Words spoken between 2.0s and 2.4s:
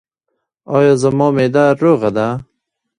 ده؟